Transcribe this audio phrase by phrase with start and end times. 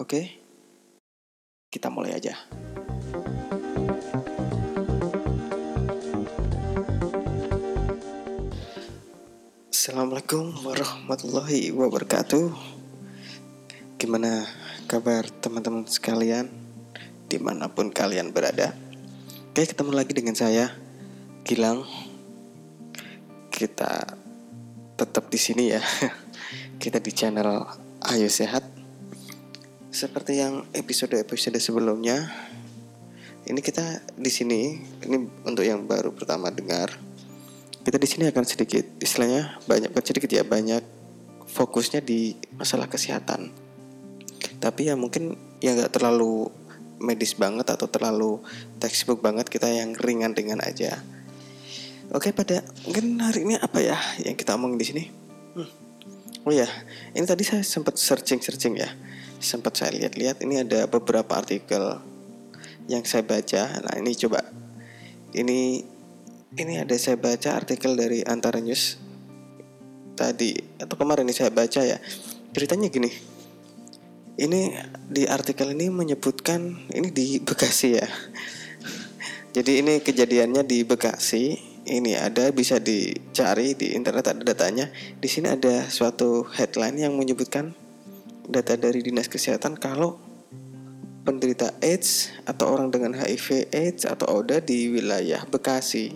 [0.00, 0.32] Oke,
[1.68, 2.32] kita mulai aja.
[9.68, 12.48] Assalamualaikum warahmatullahi wabarakatuh.
[14.00, 14.48] Gimana
[14.88, 16.48] kabar teman-teman sekalian,
[17.28, 18.72] di mana pun kalian berada?
[19.52, 20.80] Oke, ketemu lagi dengan saya,
[21.44, 21.84] Gilang.
[23.52, 24.16] Kita
[24.96, 25.84] tetap di sini ya.
[26.80, 27.68] Kita di channel
[28.08, 28.79] Ayo Sehat.
[29.90, 32.30] Seperti yang episode-episode sebelumnya,
[33.50, 36.94] ini kita di sini ini untuk yang baru pertama dengar.
[37.82, 40.86] Kita di sini akan sedikit istilahnya banyak bukan sedikit ya banyak
[41.50, 43.50] fokusnya di masalah kesehatan.
[44.62, 46.46] Tapi ya mungkin ya nggak terlalu
[47.02, 48.38] medis banget atau terlalu
[48.78, 51.02] textbook banget kita yang ringan-ringan aja.
[52.14, 55.02] Oke pada mungkin hari ini apa ya yang kita omongin di sini?
[55.58, 55.70] Hmm.
[56.46, 56.70] Oh ya,
[57.12, 58.88] ini tadi saya sempat searching-searching ya,
[59.40, 61.98] sempat saya lihat-lihat ini ada beberapa artikel
[62.86, 63.80] yang saya baca.
[63.80, 64.44] Nah ini coba,
[65.32, 65.82] ini
[66.60, 69.00] ini ada saya baca artikel dari Antara News
[70.14, 71.96] tadi atau kemarin ini saya baca ya.
[72.52, 73.08] Ceritanya gini,
[74.36, 74.76] ini
[75.08, 78.06] di artikel ini menyebutkan ini di Bekasi ya.
[79.50, 81.72] Jadi ini kejadiannya di Bekasi.
[81.80, 84.92] Ini ada bisa dicari di internet ada datanya.
[85.18, 87.74] Di sini ada suatu headline yang menyebutkan
[88.50, 90.18] data dari Dinas Kesehatan kalau
[91.22, 96.10] penderita AIDS atau orang dengan HIV AIDS atau ODA di wilayah Bekasi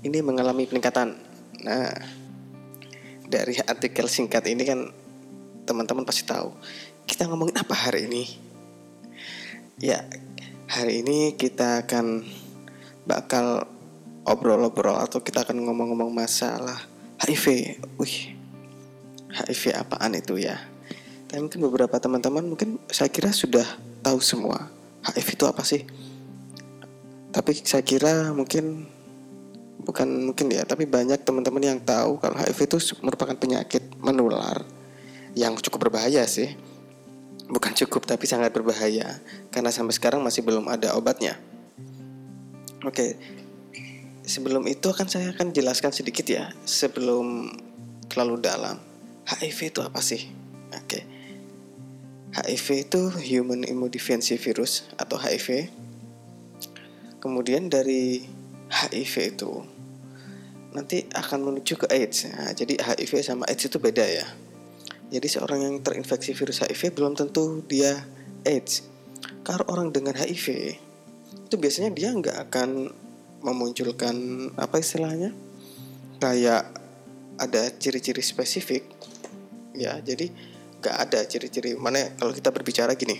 [0.00, 1.12] ini mengalami peningkatan.
[1.66, 1.92] Nah,
[3.28, 4.80] dari artikel singkat ini kan
[5.66, 6.54] teman-teman pasti tahu
[7.04, 8.24] kita ngomongin apa hari ini.
[9.76, 10.08] Ya,
[10.72, 12.24] hari ini kita akan
[13.04, 13.68] bakal
[14.24, 16.80] obrol-obrol atau kita akan ngomong-ngomong masalah
[17.20, 17.76] HIV.
[18.00, 18.34] Wih,
[19.36, 20.75] HIV apaan itu ya?
[21.26, 23.66] Tapi mungkin beberapa teman-teman mungkin saya kira sudah
[24.02, 24.70] tahu semua
[25.06, 25.82] HIV itu apa sih.
[27.34, 28.86] Tapi saya kira mungkin
[29.82, 34.66] bukan mungkin ya, tapi banyak teman-teman yang tahu kalau HIV itu merupakan penyakit menular
[35.38, 36.54] yang cukup berbahaya sih.
[37.46, 39.22] Bukan cukup tapi sangat berbahaya
[39.54, 41.38] karena sampai sekarang masih belum ada obatnya.
[42.82, 43.14] Oke,
[44.26, 47.50] sebelum itu akan saya akan jelaskan sedikit ya sebelum
[48.10, 48.78] terlalu dalam.
[49.26, 50.26] HIV itu apa sih?
[50.70, 51.15] Oke.
[52.36, 55.72] HIV itu Human Immunodeficiency Virus atau HIV.
[57.16, 58.28] Kemudian dari
[58.68, 59.64] HIV itu
[60.76, 62.28] nanti akan menuju ke AIDS.
[62.28, 64.26] Nah, jadi HIV sama AIDS itu beda ya.
[65.08, 68.04] Jadi seorang yang terinfeksi virus HIV belum tentu dia
[68.44, 68.84] AIDS.
[69.46, 70.76] Karena orang dengan HIV
[71.46, 72.90] itu biasanya dia nggak akan
[73.46, 74.16] memunculkan
[74.58, 75.30] apa istilahnya
[76.18, 76.66] kayak
[77.38, 78.82] ada ciri-ciri spesifik
[79.76, 80.32] ya jadi
[80.86, 81.74] nggak ada ciri-ciri.
[81.74, 83.18] Mana kalau kita berbicara gini.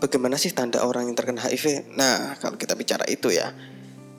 [0.00, 3.52] Bagaimana sih tanda orang yang terkena HIV nah kalau kita bicara itu ya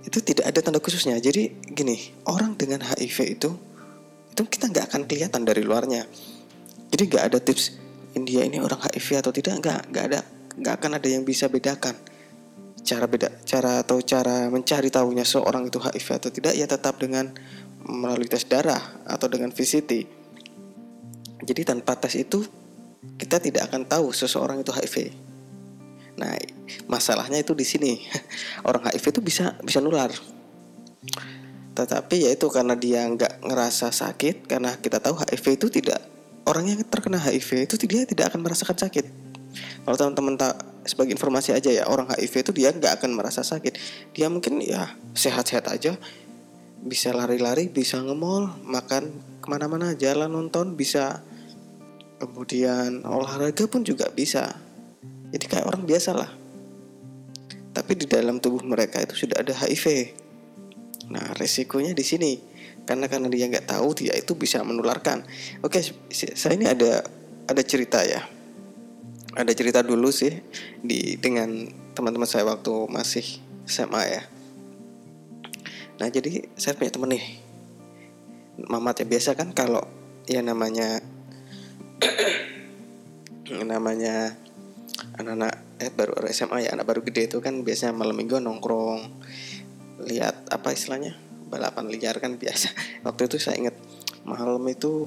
[0.03, 1.15] itu tidak ada tanda khususnya.
[1.17, 3.49] Jadi gini orang dengan HIV itu
[4.31, 6.03] itu kita nggak akan kelihatan dari luarnya.
[6.91, 7.79] Jadi nggak ada tips
[8.13, 9.63] India ini orang HIV atau tidak?
[9.63, 10.21] Nggak nggak ada.
[10.59, 11.95] Nggak akan ada yang bisa bedakan.
[12.81, 17.29] Cara beda cara atau cara mencari tahunya seorang itu HIV atau tidak ya tetap dengan
[17.91, 19.91] melalui tes darah atau dengan VCT.
[21.43, 22.41] Jadi tanpa tes itu
[23.19, 25.11] kita tidak akan tahu seseorang itu HIV.
[26.15, 26.37] Nah,
[26.87, 27.99] masalahnya itu di sini.
[28.67, 30.09] Orang HIV itu bisa bisa nular.
[31.75, 36.03] Tetapi ya itu karena dia nggak ngerasa sakit karena kita tahu HIV itu tidak
[36.43, 39.05] orang yang terkena HIV itu dia tidak akan merasakan sakit.
[39.83, 43.77] Kalau teman-teman tak sebagai informasi aja ya orang HIV itu dia nggak akan merasa sakit.
[44.15, 45.95] Dia mungkin ya sehat-sehat aja,
[46.81, 49.09] bisa lari-lari, bisa ngemol, makan
[49.41, 51.21] ke mana-mana, jalan nonton bisa,
[52.17, 54.57] kemudian olahraga pun juga bisa.
[55.31, 56.31] Jadi kayak orang biasa lah.
[57.71, 60.11] Tapi di dalam tubuh mereka itu sudah ada HIV.
[61.07, 62.33] Nah resikonya di sini
[62.83, 65.23] karena karena dia nggak tahu dia itu bisa menularkan.
[65.63, 65.79] Oke,
[66.11, 67.03] saya ini ada
[67.47, 68.41] ada cerita ya
[69.35, 70.43] ada cerita dulu sih
[70.83, 73.23] di dengan teman-teman saya waktu masih
[73.63, 74.23] SMA ya.
[76.01, 77.25] Nah jadi saya punya temen nih,
[78.65, 79.85] mamat ya biasa kan kalau
[80.25, 80.97] ya namanya
[83.69, 84.33] namanya
[85.21, 89.13] anak-anak eh baru SMA ya anak baru gede itu kan biasanya malam minggu nongkrong
[90.09, 91.21] lihat apa istilahnya
[91.53, 92.73] balapan liar kan biasa.
[93.05, 93.77] Waktu itu saya ingat
[94.25, 95.05] malam itu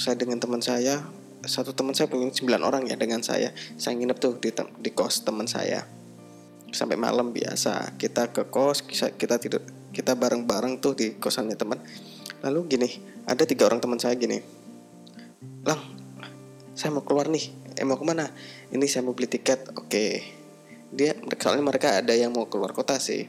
[0.00, 1.04] saya dengan teman saya
[1.44, 3.52] satu teman saya punya sembilan orang ya dengan saya.
[3.76, 5.84] Saya nginep tuh di di kos teman saya.
[6.72, 11.78] Sampai malam biasa kita ke kos kita tidur kita bareng-bareng tuh di kosannya teman.
[12.40, 12.88] Lalu gini
[13.26, 14.40] ada tiga orang teman saya gini.
[15.66, 15.80] Lang
[16.72, 17.52] saya mau keluar nih.
[17.76, 18.30] Eh mau ke mana?
[18.72, 19.74] Ini saya mau beli tiket.
[19.76, 20.24] Oke.
[20.90, 23.26] Dia soalnya mereka ada yang mau keluar kota sih.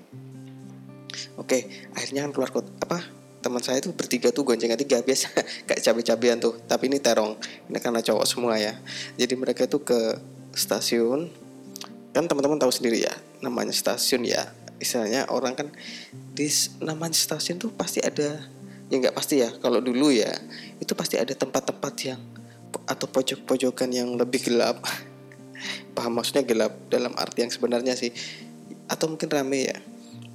[1.36, 3.04] Oke akhirnya kan keluar kota apa
[3.42, 5.34] teman saya itu bertiga tuh goncengan tiga biasa
[5.66, 7.36] kayak cabai-cabian tuh tapi ini terong.
[7.68, 8.78] Ini karena cowok semua ya.
[9.18, 10.00] Jadi mereka tuh ke
[10.56, 11.28] stasiun.
[12.12, 14.46] Kan teman-teman tahu sendiri ya namanya stasiun ya
[14.81, 15.68] istilahnya orang kan
[16.33, 16.50] di
[16.81, 18.42] namanya stasiun tuh pasti ada
[18.92, 20.33] ya nggak pasti ya kalau dulu ya
[20.81, 22.19] itu pasti ada tempat-tempat yang
[22.88, 24.83] atau pojok-pojokan yang lebih gelap.
[25.95, 28.12] Paham maksudnya gelap dalam arti yang sebenarnya sih.
[28.92, 29.78] Atau mungkin rame ya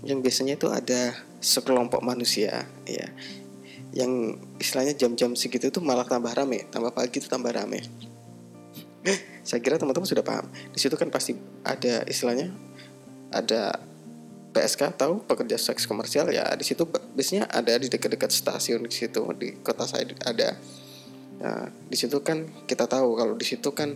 [0.06, 3.06] yang biasanya itu ada sekelompok manusia ya.
[3.96, 7.84] Yang istilahnya jam-jam segitu itu malah tambah rame tambah pagi itu tambah rame.
[9.46, 10.48] Saya kira teman-teman sudah paham.
[10.72, 12.52] Di situ kan pasti ada istilahnya
[13.32, 13.80] ada
[14.56, 19.20] PSK tahu pekerja seks komersial ya di situ biasanya ada di dekat-dekat stasiun di situ
[19.36, 20.56] di kota saya ada
[21.36, 23.92] Nah, di situ kan kita tahu kalau di situ kan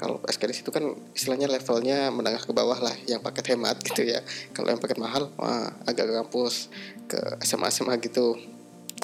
[0.00, 4.08] kalau PSK di situ kan istilahnya levelnya menengah ke bawah lah yang paket hemat gitu
[4.08, 4.24] ya.
[4.56, 6.72] Kalau yang paket mahal wah agak ke kampus
[7.04, 8.40] ke SMA SMA gitu.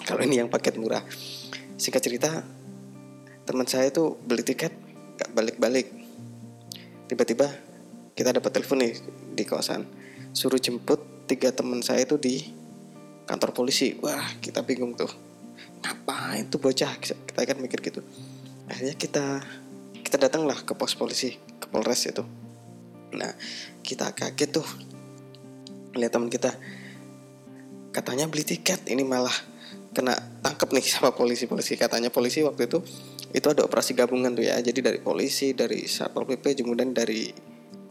[0.09, 1.05] Kalau ini yang paket murah.
[1.77, 2.31] Singkat cerita
[3.45, 4.73] teman saya tuh beli tiket
[5.37, 5.93] balik-balik.
[7.13, 7.53] Tiba-tiba
[8.17, 8.97] kita dapat telepon nih
[9.37, 9.85] di kawasan
[10.37, 12.53] suruh jemput tiga teman saya itu di
[13.25, 13.97] kantor polisi.
[14.05, 15.09] Wah, kita bingung tuh.
[15.81, 16.93] Ngapain tuh bocah?
[17.01, 18.05] Kita kan mikir gitu.
[18.69, 19.41] Akhirnya kita
[20.05, 22.21] kita datanglah ke pos polisi ke polres itu.
[23.17, 23.33] Nah
[23.81, 24.69] kita kaget tuh.
[25.97, 26.53] Lihat teman kita.
[27.97, 29.33] Katanya beli tiket ini malah
[29.97, 30.13] kena
[30.45, 31.49] tangkap nih sama polisi.
[31.49, 32.85] Polisi katanya polisi waktu itu
[33.33, 34.61] itu ada operasi gabungan tuh ya.
[34.61, 37.33] Jadi dari polisi dari satpol pp kemudian dari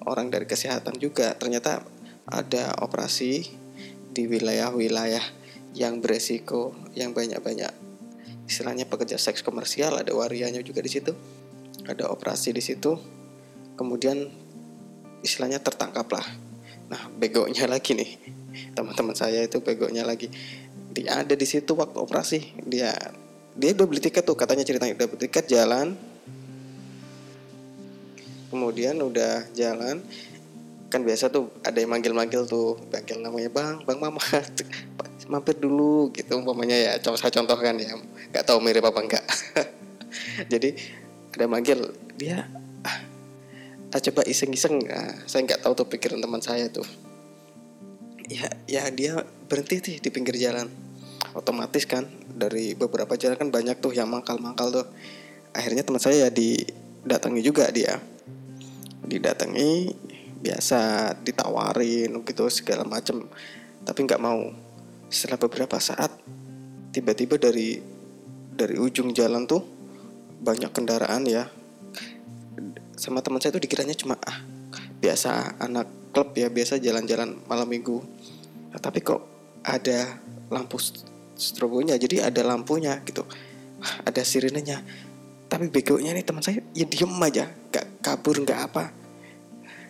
[0.06, 1.33] orang dari kesehatan juga.
[1.33, 1.94] Ternyata
[2.25, 3.45] ada operasi
[4.16, 5.22] di wilayah-wilayah
[5.75, 7.69] yang beresiko yang banyak-banyak.
[8.45, 11.12] Istilahnya pekerja seks komersial ada warianya juga di situ.
[11.86, 12.95] Ada operasi di situ.
[13.75, 14.25] Kemudian
[15.22, 16.25] istilahnya tertangkap lah.
[16.89, 18.12] Nah begonya lagi nih.
[18.72, 20.31] Teman-teman saya itu begonya lagi.
[20.95, 22.39] Dia ada di situ waktu operasi.
[22.63, 22.95] Dia
[23.56, 24.95] dia udah beli tiket tuh katanya ceritanya.
[24.95, 25.98] Udah beli tiket jalan.
[28.48, 30.00] Kemudian udah jalan
[30.90, 34.22] kan biasa tuh ada yang manggil-manggil tuh manggil namanya bang bang mama.
[35.32, 37.98] Mampir dulu gitu umpamanya ya coba saya contohkan ya
[38.30, 39.26] nggak tahu mirip apa enggak
[40.54, 40.78] jadi
[41.36, 42.48] ada manggil dia
[42.88, 42.98] ah,
[43.92, 44.88] ah coba iseng-iseng.
[44.88, 46.88] Nah, saya nggak tahu tuh pikiran teman saya tuh.
[48.32, 49.22] Ya ya dia
[49.52, 50.72] berhenti sih di pinggir jalan.
[51.36, 54.88] Otomatis kan dari beberapa jalan kan banyak tuh yang mangkal-mangkal tuh.
[55.52, 58.00] Akhirnya teman saya ya didatangi juga dia.
[59.04, 59.92] Didatangi
[60.45, 63.25] biasa ditawarin gitu segala macam
[63.81, 64.53] tapi nggak mau.
[65.09, 66.13] Setelah beberapa saat
[66.94, 67.81] tiba-tiba dari
[68.53, 69.65] dari ujung jalan tuh
[70.42, 71.50] banyak kendaraan ya.
[72.94, 74.38] Sama teman saya tuh dikiranya cuma ah
[75.01, 77.98] biasa anak klub ya biasa jalan-jalan malam minggu.
[78.74, 79.21] Nah, tapi kok
[79.65, 80.21] ada
[80.53, 80.77] lampu
[81.36, 81.98] strobonya?
[81.98, 83.25] Jadi ada lampunya gitu.
[84.06, 84.81] Ada sirenenya.
[85.45, 87.45] Tapi begonya nih teman saya ya diem aja.
[87.69, 89.05] Gak kabur nggak apa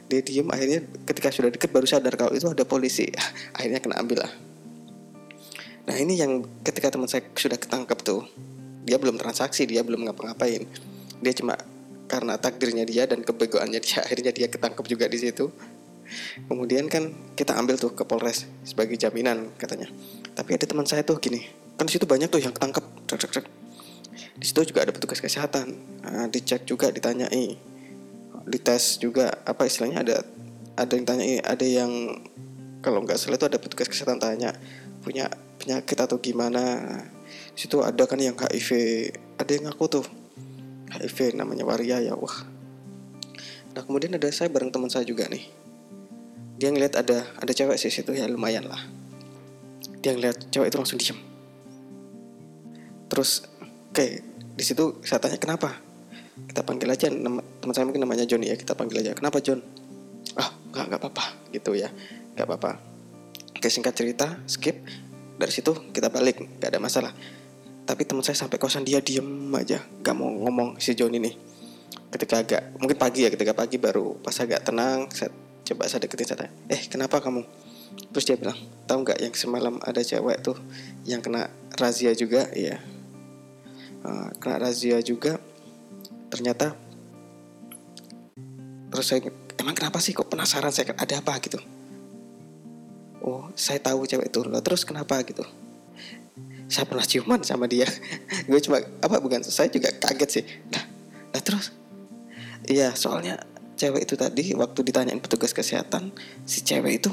[0.06, 3.10] dia diem akhirnya ketika sudah deket baru sadar kalau itu ada polisi.
[3.58, 4.32] Akhirnya kena ambil lah.
[5.86, 8.26] Nah ini yang ketika teman saya sudah ketangkep tuh
[8.86, 10.62] Dia belum transaksi, dia belum ngapa-ngapain.
[11.22, 11.58] Dia cuma
[12.06, 15.50] karena takdirnya dia dan kebegoannya dia Akhirnya dia ketangkep juga di situ.
[16.46, 19.90] Kemudian kan kita ambil tuh ke Polres sebagai jaminan katanya.
[20.38, 21.42] Tapi ada teman saya tuh gini
[21.82, 22.86] Kan situ banyak tuh yang ketangkep
[24.38, 25.74] Di situ juga ada petugas kesehatan.
[26.06, 27.75] Nah, Dicek juga, ditanyai
[28.46, 30.18] Dites juga, apa istilahnya ada
[30.76, 31.92] Ada yang tanyai, ada yang
[32.86, 34.54] Kalau nggak salah itu ada petugas kesehatan tanya
[35.02, 36.86] punya penyakit atau gimana?
[37.58, 38.70] Situ ada kan yang HIV
[39.42, 40.06] ada yang ngaku tuh
[40.94, 42.46] HIV namanya waria ya wah.
[43.74, 45.50] Nah kemudian ada saya bareng teman saya juga nih.
[46.62, 48.80] Dia ngeliat ada ada cewek sih situ ya lumayan lah.
[50.00, 51.18] Dia ngeliat cewek itu langsung diem.
[53.10, 53.50] Terus
[53.92, 54.08] oke
[54.56, 55.85] di situ saya tanya kenapa
[56.36, 59.16] kita panggil aja teman saya mungkin namanya John ya kita panggil aja.
[59.16, 59.64] Kenapa John?
[60.36, 61.26] Ah nggak nggak apa-apa
[61.56, 61.88] gitu ya.
[62.36, 62.72] Nggak apa-apa.
[63.56, 64.84] Oke singkat cerita skip.
[65.36, 67.12] Dari situ kita balik nggak ada masalah.
[67.88, 69.24] Tapi teman saya sampai kosan dia diem
[69.56, 69.80] aja.
[70.04, 71.32] Nggak mau ngomong si John ini.
[72.12, 75.32] Ketika agak mungkin pagi ya ketika pagi baru pas agak tenang saya
[75.66, 77.48] coba saya deketin saya eh kenapa kamu?
[78.12, 80.60] Terus dia bilang tahu nggak yang semalam ada cewek tuh
[81.08, 81.48] yang kena
[81.80, 82.52] razia juga?
[82.52, 82.80] Ya
[84.40, 85.40] kena razia juga
[86.36, 86.76] ternyata
[88.92, 89.24] terus saya
[89.60, 90.72] emang kenapa sih kok penasaran?
[90.72, 91.36] Saya ada apa?
[91.40, 91.60] Gitu.
[93.24, 94.40] Oh saya tahu cewek itu.
[94.44, 95.20] Loh terus kenapa?
[95.24, 95.44] Gitu.
[96.68, 97.88] Saya pernah ciuman sama dia.
[98.50, 100.46] Gue cuma apa bukan saya juga kaget sih.
[100.72, 100.84] Nah
[101.36, 101.76] Nah terus?
[102.72, 103.36] Iya soalnya
[103.76, 106.16] cewek itu tadi waktu ditanyain petugas kesehatan
[106.48, 107.12] si cewek itu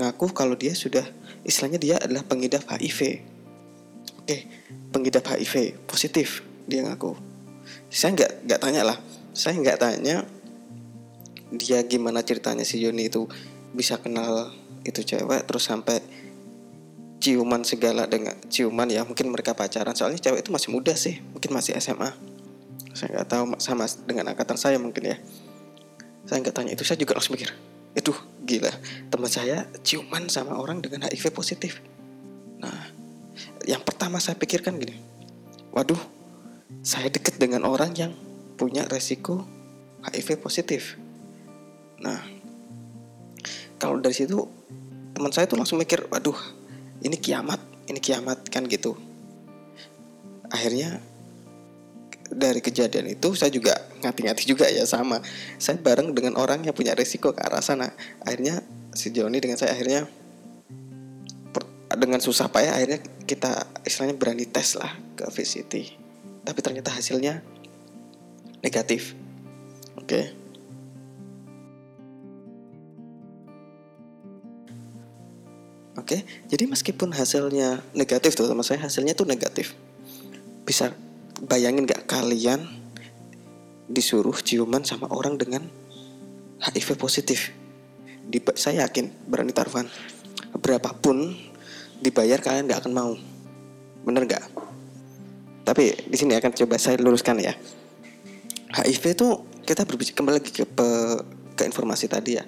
[0.00, 1.04] ngaku kalau dia sudah
[1.44, 3.20] istilahnya dia adalah pengidap HIV.
[4.24, 4.48] Oke,
[4.88, 7.27] pengidap HIV positif dia ngaku.
[7.88, 8.98] Saya nggak nggak tanya lah,
[9.32, 10.16] saya nggak tanya
[11.48, 13.24] dia gimana ceritanya si Yoni itu
[13.72, 14.52] bisa kenal
[14.84, 16.00] itu cewek terus sampai
[17.18, 19.96] ciuman segala dengan ciuman ya mungkin mereka pacaran.
[19.96, 22.12] Soalnya cewek itu masih muda sih mungkin masih SMA
[22.92, 25.16] saya nggak tahu sama dengan angkatan saya mungkin ya.
[26.28, 27.50] Saya nggak tanya itu saya juga langsung mikir
[27.96, 28.12] itu
[28.46, 28.70] gila
[29.10, 31.80] teman saya ciuman sama orang dengan HIV positif.
[32.60, 32.98] Nah
[33.64, 34.98] yang pertama saya pikirkan gini
[35.72, 35.98] waduh
[36.84, 38.12] saya deket dengan orang yang
[38.58, 39.44] punya resiko
[40.04, 40.96] HIV positif.
[42.02, 42.20] Nah
[43.78, 44.36] kalau dari situ
[45.14, 46.36] teman saya tuh langsung mikir waduh
[47.02, 47.58] ini kiamat
[47.88, 48.94] ini kiamat kan gitu.
[50.48, 51.00] Akhirnya
[52.28, 53.72] dari kejadian itu saya juga
[54.04, 55.24] ngati-ngati juga ya sama.
[55.56, 57.96] Saya bareng dengan orang yang punya resiko ke arah sana.
[58.20, 58.60] Akhirnya
[58.92, 60.04] si Joni dengan saya akhirnya
[61.98, 66.07] dengan susah payah akhirnya kita istilahnya berani tes lah ke VCT
[66.48, 67.44] tapi ternyata hasilnya
[68.64, 69.12] negatif
[70.00, 70.24] oke okay.
[75.98, 76.46] Oke, okay?
[76.48, 79.74] jadi meskipun hasilnya negatif tuh teman saya hasilnya tuh negatif.
[80.62, 80.94] Bisa
[81.44, 82.64] bayangin gak kalian
[83.90, 85.66] disuruh ciuman sama orang dengan
[86.64, 87.52] HIV positif
[88.28, 89.88] di, saya yakin berani taruhan
[90.60, 91.32] berapapun
[92.04, 93.12] dibayar kalian gak akan mau
[94.04, 94.44] bener gak
[95.68, 97.52] tapi di sini akan coba saya luruskan ya
[98.72, 99.28] HIV itu
[99.68, 100.88] kita berbicara kembali lagi ke pe,
[101.52, 102.44] ke informasi tadi ya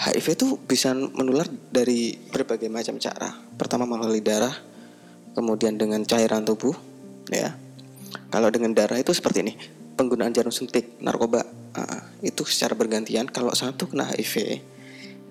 [0.00, 4.54] HIV itu bisa menular dari berbagai macam cara pertama melalui darah
[5.38, 6.74] kemudian dengan cairan tubuh
[7.30, 7.54] ya
[8.30, 9.54] kalau dengan darah itu seperti ini,
[9.98, 11.42] penggunaan jarum suntik, narkoba,
[11.74, 13.26] uh, itu secara bergantian.
[13.26, 14.62] Kalau satu kena HIV,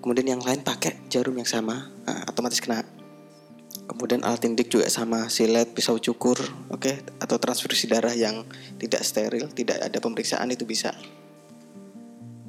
[0.04, 2.84] kemudian yang lain pakai jarum yang sama, uh, otomatis kena.
[3.90, 6.38] Kemudian alat tindik juga sama, silet, pisau cukur,
[6.70, 7.02] oke, okay?
[7.18, 8.46] atau transfusi darah yang
[8.78, 10.94] tidak steril, tidak ada pemeriksaan itu bisa.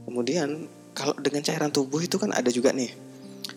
[0.04, 2.92] Kemudian kalau dengan cairan tubuh itu kan ada juga nih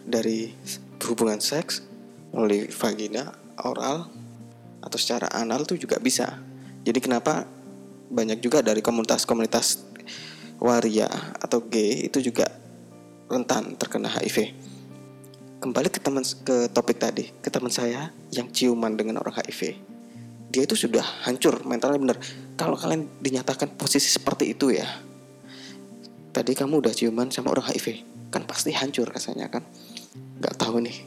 [0.07, 0.55] dari
[1.03, 1.83] hubungan seks
[2.31, 4.07] melalui vagina, oral,
[4.79, 6.39] atau secara anal itu juga bisa
[6.83, 7.47] jadi kenapa
[8.11, 9.87] banyak juga dari komunitas-komunitas
[10.59, 11.07] waria
[11.39, 12.51] atau gay itu juga
[13.31, 14.51] rentan terkena HIV.
[15.63, 19.79] Kembali ke teman ke topik tadi, ke teman saya yang ciuman dengan orang HIV.
[20.51, 22.17] Dia itu sudah hancur mentalnya bener.
[22.59, 24.83] Kalau kalian dinyatakan posisi seperti itu ya,
[26.35, 29.63] tadi kamu udah ciuman sama orang HIV, kan pasti hancur rasanya kan.
[30.43, 30.99] Gak tahu nih,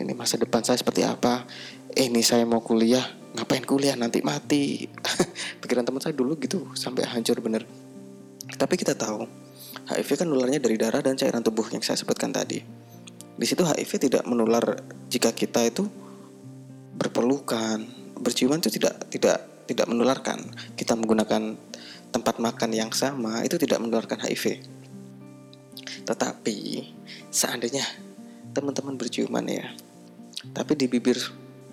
[0.00, 1.44] ini masa depan saya seperti apa.
[1.92, 3.04] Ini saya mau kuliah,
[3.36, 4.88] ngapain kuliah nanti mati
[5.60, 7.64] pikiran teman saya dulu gitu sampai hancur bener
[8.60, 9.24] tapi kita tahu
[9.88, 12.81] HIV kan nularnya dari darah dan cairan tubuh yang saya sebutkan tadi
[13.36, 15.88] di situ HIV tidak menular jika kita itu
[16.96, 17.80] berpelukan
[18.20, 20.38] berciuman itu tidak tidak tidak menularkan.
[20.76, 21.56] Kita menggunakan
[22.12, 24.60] tempat makan yang sama itu tidak menularkan HIV.
[26.04, 26.58] Tetapi
[27.32, 27.84] seandainya
[28.52, 29.64] teman-teman berciuman ya
[30.52, 31.16] tapi di bibir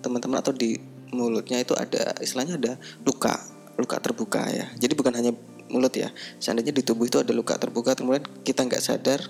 [0.00, 0.80] teman-teman atau di
[1.12, 2.72] mulutnya itu ada istilahnya ada
[3.04, 3.36] luka
[3.76, 4.66] luka terbuka ya.
[4.80, 5.32] Jadi bukan hanya
[5.70, 6.10] mulut ya
[6.42, 9.22] seandainya di tubuh itu ada luka terbuka kemudian kita nggak sadar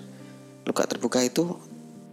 [0.65, 1.57] luka terbuka itu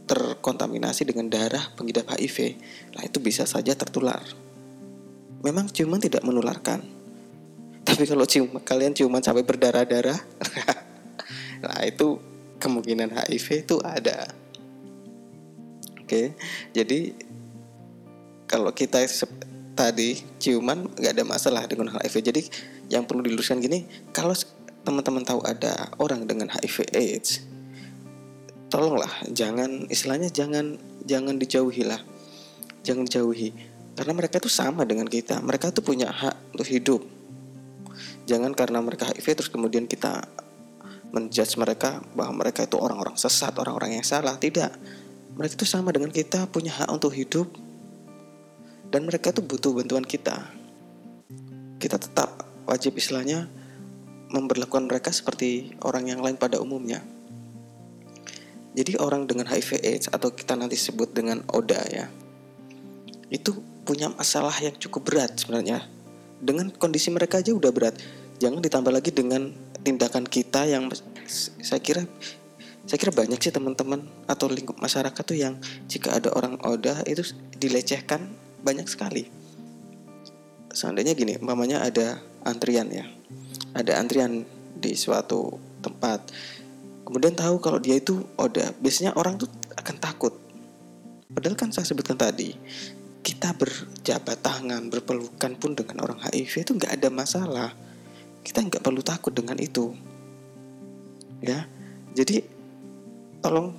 [0.08, 2.56] terkontaminasi dengan darah pengidap HIV
[2.96, 4.24] nah itu bisa saja tertular.
[5.38, 6.82] Memang ciuman tidak menularkan.
[7.86, 10.18] Tapi kalau cium kalian ciuman sampai berdarah-darah
[11.64, 12.18] nah itu
[12.58, 14.26] kemungkinan HIV itu ada.
[16.00, 16.32] Oke
[16.72, 17.14] jadi
[18.48, 19.04] kalau kita
[19.78, 22.14] tadi ciuman nggak ada masalah dengan HIV.
[22.18, 22.42] Jadi
[22.90, 24.34] yang perlu diluruskan gini, kalau
[24.82, 27.46] teman-teman tahu ada orang dengan HIV AIDS,
[28.68, 32.00] tolonglah jangan istilahnya jangan jangan dijauhi lah,
[32.84, 33.50] jangan dijauhi
[33.98, 35.42] karena mereka itu sama dengan kita.
[35.42, 37.02] Mereka tuh punya hak untuk hidup.
[38.30, 40.22] Jangan karena mereka HIV terus kemudian kita
[41.10, 44.38] menjudge mereka bahwa mereka itu orang-orang sesat, orang-orang yang salah.
[44.38, 44.70] Tidak.
[45.34, 47.50] Mereka itu sama dengan kita, punya hak untuk hidup,
[48.88, 50.58] dan mereka tuh butuh bantuan kita
[51.78, 53.46] kita tetap wajib istilahnya
[54.28, 57.00] memperlakukan mereka seperti orang yang lain pada umumnya
[58.78, 62.06] jadi orang dengan HIV AIDS atau kita nanti sebut dengan ODA ya
[63.28, 63.52] itu
[63.84, 65.84] punya masalah yang cukup berat sebenarnya.
[66.38, 67.96] Dengan kondisi mereka aja udah berat.
[68.40, 70.88] Jangan ditambah lagi dengan tindakan kita yang
[71.28, 72.04] saya kira
[72.88, 77.20] saya kira banyak sih teman-teman atau lingkup masyarakat tuh yang jika ada orang ODA itu
[77.60, 78.32] dilecehkan
[78.64, 79.28] banyak sekali.
[80.72, 83.04] Seandainya gini umpamanya ada antrian ya.
[83.76, 84.46] Ada antrian
[84.78, 86.32] di suatu tempat
[87.08, 88.76] kemudian tahu kalau dia itu ODA.
[88.76, 89.48] Biasanya orang tuh
[89.80, 90.36] akan takut.
[91.32, 92.52] Padahal kan saya sebutkan tadi
[93.24, 97.70] kita berjabat tangan berpelukan pun dengan orang HIV itu nggak ada masalah.
[98.44, 99.96] Kita nggak perlu takut dengan itu.
[101.40, 101.64] Ya.
[102.12, 102.44] Jadi
[103.40, 103.72] tolong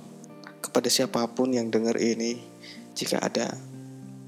[0.58, 2.42] kepada siapa pun yang dengar ini
[2.98, 3.54] jika ada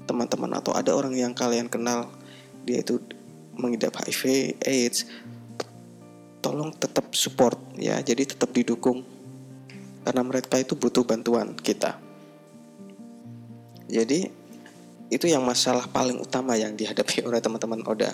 [0.07, 2.07] teman-teman atau ada orang yang kalian kenal
[2.63, 2.99] dia itu
[3.55, 5.05] mengidap HIV AIDS
[6.43, 8.03] tolong tetap support ya.
[8.03, 9.07] Jadi tetap didukung.
[10.03, 11.95] Karena mereka itu butuh bantuan kita.
[13.87, 14.27] Jadi
[15.07, 18.11] itu yang masalah paling utama yang dihadapi oleh teman-teman Oda.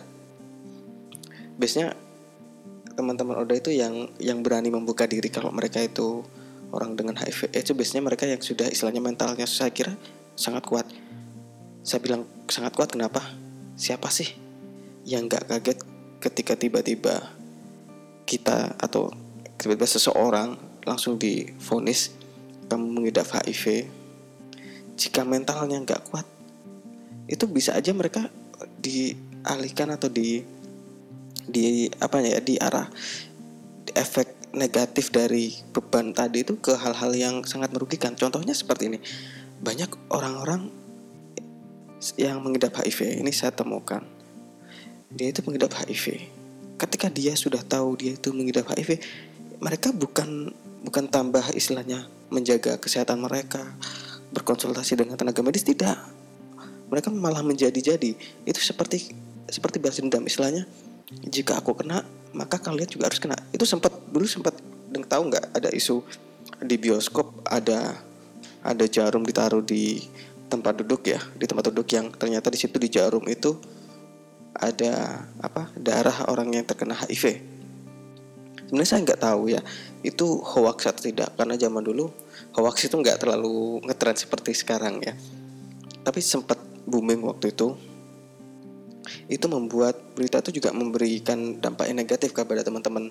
[1.57, 1.97] Biasanya
[2.93, 6.21] teman-teman Oda itu yang yang berani membuka diri kalau mereka itu
[6.69, 7.49] orang dengan HIV.
[7.55, 9.97] Itu biasanya mereka yang sudah istilahnya mentalnya saya kira
[10.37, 10.85] sangat kuat.
[11.81, 13.23] Saya bilang sangat kuat kenapa?
[13.79, 14.29] Siapa sih
[15.07, 15.79] yang nggak kaget
[16.19, 17.38] ketika tiba-tiba
[18.29, 19.09] kita atau
[19.57, 20.53] tiba-tiba seseorang
[20.85, 22.13] langsung difonis
[22.69, 23.89] kamu mengidap HIV
[24.93, 26.29] jika mentalnya nggak kuat
[27.25, 28.29] itu bisa aja mereka
[28.77, 30.45] dialihkan atau di
[31.49, 32.85] di apa ya di arah
[33.97, 38.17] efek negatif dari beban tadi itu ke hal-hal yang sangat merugikan.
[38.17, 38.99] Contohnya seperti ini
[39.61, 40.73] banyak orang-orang
[42.17, 44.01] yang mengidap HIV ini saya temukan.
[45.13, 46.38] Dia itu mengidap HIV
[46.79, 49.03] ketika dia sudah tahu dia itu mengidap HIV
[49.59, 50.55] mereka bukan
[50.87, 53.75] bukan tambah istilahnya menjaga kesehatan mereka
[54.31, 55.97] berkonsultasi dengan tenaga medis tidak.
[56.89, 58.17] Mereka malah menjadi-jadi.
[58.45, 59.13] Itu seperti
[59.49, 60.65] seperti balas dendam istilahnya.
[61.25, 63.37] Jika aku kena maka kalian juga harus kena.
[63.53, 64.53] Itu sempat dulu sempat
[65.09, 66.05] tahu nggak ada isu
[66.61, 67.97] di bioskop ada
[68.61, 70.05] ada jarum ditaruh di
[70.49, 73.57] tempat duduk ya di tempat duduk yang ternyata di situ di jarum itu
[74.59, 77.39] ada apa darah orang yang terkena HIV.
[78.67, 79.61] Sebenarnya saya nggak tahu ya
[80.05, 82.13] itu hoax atau tidak karena zaman dulu
[82.53, 85.15] hoax itu nggak terlalu ngetren seperti sekarang ya.
[86.03, 87.73] Tapi sempat booming waktu itu.
[89.25, 93.09] Itu membuat berita itu juga memberikan dampak yang negatif kepada teman-teman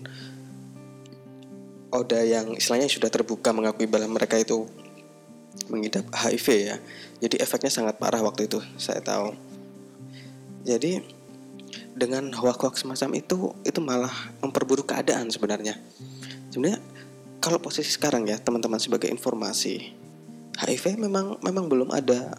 [1.88, 4.68] Oda yang istilahnya sudah terbuka mengakui bahwa mereka itu
[5.72, 6.76] mengidap HIV ya.
[7.24, 9.32] Jadi efeknya sangat parah waktu itu, saya tahu.
[10.68, 11.00] Jadi
[11.98, 15.74] dengan hoax-hoax semacam itu itu malah memperburuk keadaan sebenarnya.
[16.54, 16.80] Sebenarnya
[17.42, 19.94] kalau posisi sekarang ya teman-teman sebagai informasi
[20.58, 22.38] HIV memang memang belum ada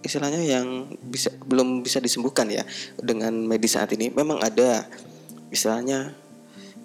[0.00, 2.64] istilahnya yang bisa belum bisa disembuhkan ya
[2.96, 4.88] dengan medis saat ini memang ada
[5.52, 6.16] istilahnya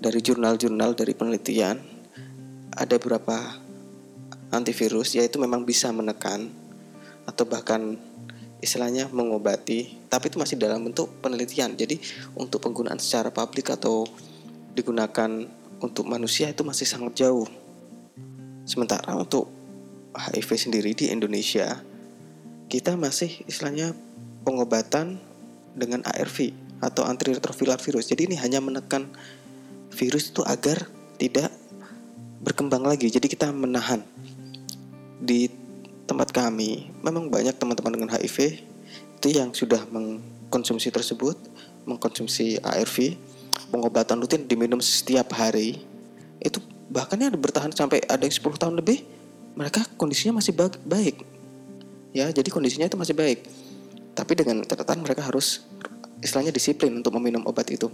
[0.04, 1.80] dari jurnal-jurnal dari penelitian
[2.76, 3.64] ada beberapa
[4.52, 6.52] antivirus yaitu memang bisa menekan
[7.24, 7.96] atau bahkan
[8.64, 11.76] istilahnya mengobati tapi itu masih dalam bentuk penelitian.
[11.76, 12.00] Jadi
[12.40, 14.08] untuk penggunaan secara publik atau
[14.76, 15.30] digunakan
[15.80, 17.48] untuk manusia itu masih sangat jauh.
[18.66, 19.52] Sementara untuk
[20.16, 21.84] HIV sendiri di Indonesia
[22.72, 23.94] kita masih istilahnya
[24.48, 25.20] pengobatan
[25.76, 28.10] dengan ARV atau antiretroviral virus.
[28.10, 29.12] Jadi ini hanya menekan
[29.94, 31.52] virus itu agar tidak
[32.44, 33.08] berkembang lagi.
[33.12, 34.04] Jadi kita menahan
[35.20, 35.48] di
[36.16, 38.64] tempat kami memang banyak teman-teman dengan HIV
[39.20, 41.36] itu yang sudah mengkonsumsi tersebut
[41.84, 43.20] mengkonsumsi ARV
[43.68, 45.84] pengobatan rutin diminum setiap hari.
[46.40, 49.04] Itu bahkan ada bertahan sampai ada yang 10 tahun lebih
[49.60, 50.56] mereka kondisinya masih
[50.88, 51.20] baik.
[52.16, 53.44] Ya jadi kondisinya itu masih baik.
[54.16, 55.68] Tapi dengan catatan mereka harus
[56.24, 57.92] istilahnya disiplin untuk meminum obat itu.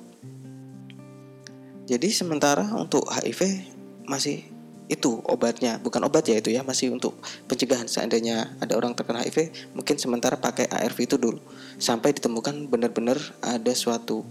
[1.89, 3.65] Jadi sementara untuk HIV
[4.05, 4.45] masih
[4.91, 5.79] itu obatnya.
[5.79, 7.15] Bukan obat ya itu ya masih untuk
[7.47, 7.87] pencegahan.
[7.87, 11.39] Seandainya ada orang terkena HIV mungkin sementara pakai ARV itu dulu.
[11.79, 14.27] Sampai ditemukan benar-benar ada suatu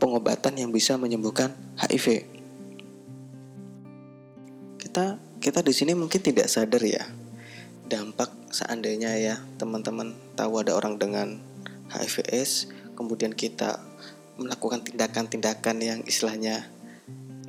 [0.00, 2.36] pengobatan yang bisa menyembuhkan HIV
[4.96, 7.04] kita kita di sini mungkin tidak sadar ya
[7.84, 11.36] dampak seandainya ya teman-teman tahu ada orang dengan
[11.92, 13.76] HIV/AIDS kemudian kita
[14.40, 16.64] melakukan tindakan-tindakan yang istilahnya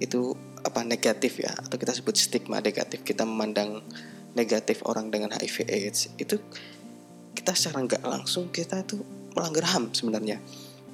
[0.03, 0.35] itu
[0.67, 3.79] apa negatif ya atau kita sebut stigma negatif kita memandang
[4.35, 6.37] negatif orang dengan HIV AIDS itu
[7.33, 8.99] kita secara nggak langsung kita itu
[9.37, 10.41] melanggar HAM sebenarnya.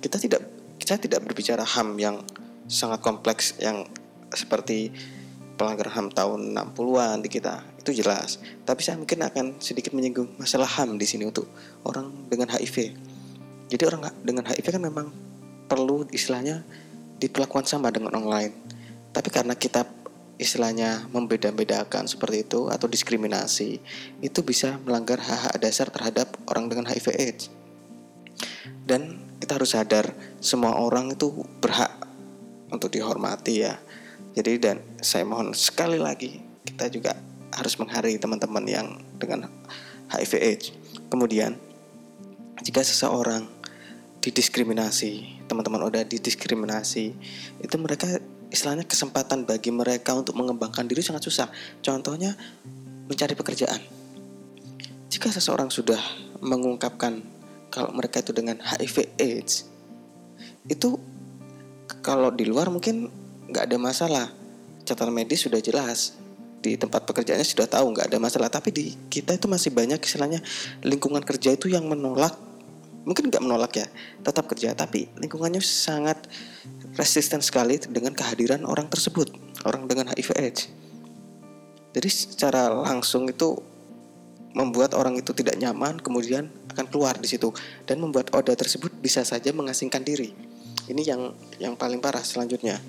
[0.04, 0.44] Kita tidak
[0.78, 2.20] kita tidak berbicara HAM yang
[2.68, 3.88] sangat kompleks yang
[4.36, 4.92] seperti
[5.56, 8.44] pelanggar HAM tahun 60-an di kita itu jelas.
[8.68, 11.48] Tapi saya mungkin akan sedikit menyinggung masalah HAM di sini untuk
[11.88, 12.92] orang dengan HIV
[13.74, 15.08] jadi orang dengan HIV kan memang
[15.66, 16.62] perlu istilahnya
[17.18, 18.52] diperlakukan sama dengan orang lain
[19.14, 19.86] tapi karena kita
[20.42, 23.78] istilahnya membeda-bedakan seperti itu atau diskriminasi,
[24.20, 27.44] itu bisa melanggar hak-hak dasar terhadap orang dengan HIV AIDS.
[28.84, 31.30] Dan kita harus sadar semua orang itu
[31.62, 31.94] berhak
[32.74, 33.78] untuk dihormati ya.
[34.34, 37.14] Jadi dan saya mohon sekali lagi kita juga
[37.54, 38.88] harus menghargai teman-teman yang
[39.22, 39.46] dengan
[40.10, 40.66] HIV AIDS.
[41.08, 41.54] Kemudian
[42.66, 43.46] jika seseorang
[44.24, 47.06] didiskriminasi, teman-teman udah didiskriminasi,
[47.60, 48.08] itu mereka
[48.54, 51.50] istilahnya kesempatan bagi mereka untuk mengembangkan diri sangat susah.
[51.82, 52.38] Contohnya
[53.10, 53.82] mencari pekerjaan.
[55.10, 55.98] Jika seseorang sudah
[56.38, 57.26] mengungkapkan
[57.74, 59.66] kalau mereka itu dengan HIV AIDS,
[60.70, 61.02] itu
[62.06, 63.10] kalau di luar mungkin
[63.50, 64.26] nggak ada masalah
[64.86, 66.14] catatan medis sudah jelas
[66.64, 70.40] di tempat pekerjaannya sudah tahu nggak ada masalah tapi di kita itu masih banyak istilahnya
[70.80, 72.40] lingkungan kerja itu yang menolak
[73.04, 73.88] mungkin nggak menolak ya
[74.24, 76.24] tetap kerja tapi lingkungannya sangat
[76.96, 79.32] resisten sekali dengan kehadiran orang tersebut
[79.68, 80.62] orang dengan HIV AIDS.
[81.94, 83.54] Jadi secara langsung itu
[84.54, 87.54] membuat orang itu tidak nyaman kemudian akan keluar di situ.
[87.86, 90.34] Dan membuat oda tersebut bisa saja mengasingkan diri.
[90.90, 91.22] Ini yang
[91.62, 92.82] yang paling parah selanjutnya.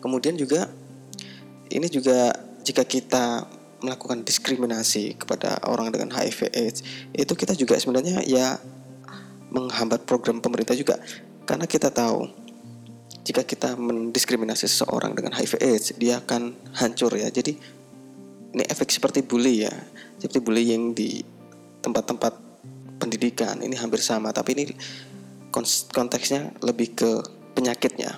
[0.00, 0.68] Kemudian juga
[1.72, 2.32] ini juga
[2.64, 3.44] jika kita
[3.82, 8.54] melakukan diskriminasi kepada orang dengan HIV AIDS itu kita juga sebenarnya ya
[9.52, 10.96] menghambat program pemerintah juga.
[11.44, 12.24] Karena kita tahu
[13.22, 17.28] jika kita mendiskriminasi seseorang dengan HIV AIDS dia akan hancur ya.
[17.28, 17.54] Jadi
[18.52, 19.74] ini efek seperti bully ya.
[20.18, 21.20] Seperti bullying di
[21.84, 22.34] tempat-tempat
[22.98, 24.32] pendidikan ini hampir sama.
[24.32, 24.64] Tapi ini
[25.92, 27.10] konteksnya lebih ke
[27.52, 28.16] penyakitnya.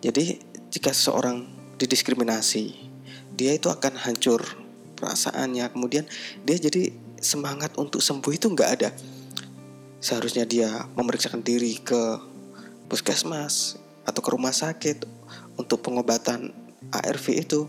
[0.00, 0.40] Jadi
[0.72, 1.44] jika seseorang
[1.76, 2.72] didiskriminasi,
[3.36, 4.40] dia itu akan hancur
[4.96, 5.68] perasaannya.
[5.72, 6.08] Kemudian
[6.44, 8.90] dia jadi semangat untuk sembuh itu nggak ada.
[10.00, 12.16] Seharusnya dia memeriksakan diri ke
[12.88, 13.76] puskesmas
[14.08, 15.04] atau ke rumah sakit
[15.60, 16.50] untuk pengobatan
[16.90, 17.68] ARV itu.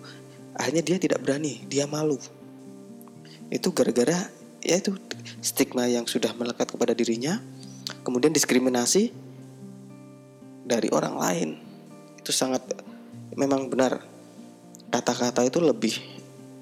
[0.55, 2.17] Akhirnya dia tidak berani, dia malu.
[3.51, 4.31] Itu gara-gara
[4.63, 4.95] ya itu
[5.43, 7.43] stigma yang sudah melekat kepada dirinya,
[8.07, 9.11] kemudian diskriminasi
[10.65, 11.49] dari orang lain
[12.21, 12.63] itu sangat
[13.35, 13.99] memang benar
[14.93, 15.97] kata-kata itu lebih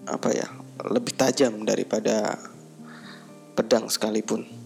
[0.07, 0.47] apa ya
[0.87, 2.39] lebih tajam daripada
[3.53, 4.58] pedang sekalipun